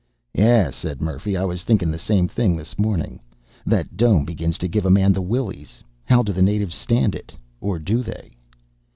"Yeah," 0.33 0.71
said 0.71 0.99
Murphy. 0.99 1.37
"I 1.37 1.45
was 1.45 1.61
thinking 1.61 1.91
the 1.91 1.99
same 1.99 2.27
thing 2.27 2.55
this 2.55 2.79
morning. 2.79 3.19
That 3.67 3.97
dome 3.97 4.25
begins 4.25 4.57
to 4.57 4.67
give 4.67 4.83
a 4.83 4.89
man 4.89 5.13
the 5.13 5.21
willies. 5.21 5.83
How 6.05 6.23
do 6.23 6.33
the 6.33 6.41
natives 6.41 6.73
stand 6.73 7.13
it? 7.13 7.31
Or 7.59 7.77
do 7.77 8.01
they?" 8.01 8.31